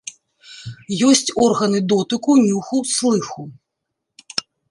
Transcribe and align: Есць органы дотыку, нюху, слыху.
Есць 1.09 1.31
органы 1.49 1.79
дотыку, 1.91 2.31
нюху, 2.47 2.77
слыху. 2.95 3.41